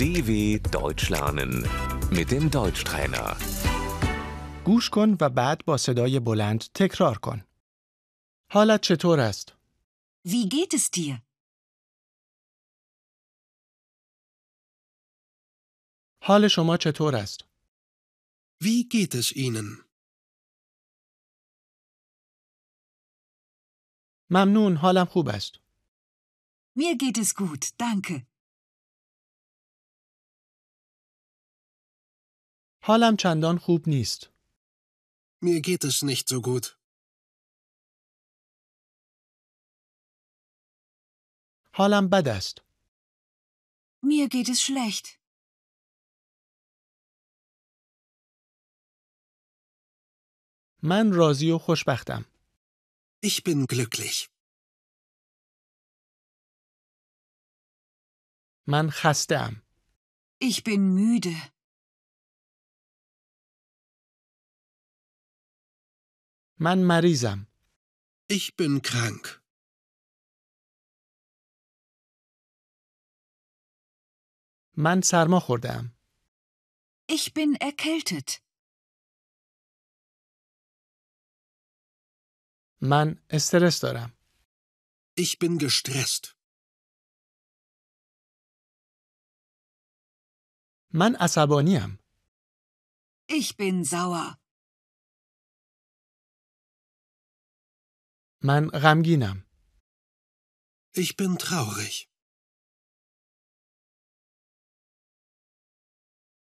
[0.00, 0.30] DW
[0.78, 1.52] Deutsch lernen
[2.10, 3.36] mit dem Deutschtrainer.
[4.64, 7.44] گوش کن و بعد با صدای بلند تکرار کن.
[8.50, 9.52] حالت چطور است؟
[10.26, 11.22] Wie geht es dir?
[16.22, 17.44] حال شما چطور است؟
[18.64, 19.84] Wie geht es Ihnen?
[24.30, 25.60] ممنون حالم خوب است.
[26.78, 28.26] Mir geht es gut, danke.
[32.82, 34.30] حالم چندان خوب نیست.
[35.44, 36.76] Mir geht es nicht so gut.
[41.72, 42.60] حالم بد است.
[44.02, 45.20] Mir geht es schlecht.
[50.82, 52.24] من راضی و خوشبختم.
[53.22, 54.28] Ich bin glücklich.
[58.66, 59.62] من خسته ام.
[60.40, 61.34] Ich bin müde.
[66.60, 67.46] من مریضم.
[68.32, 69.42] Ich bin krank.
[74.76, 75.96] من سرما خورده ام.
[77.08, 78.40] Ich bin erkältet.
[82.82, 84.12] من استرس دارم.
[85.20, 86.36] Ich bin gestresst.
[90.94, 91.98] من عصبانی ام.
[93.28, 94.39] Ich bin sauer.
[98.44, 99.46] من غمگینم.
[100.96, 102.08] Ich bin traurig.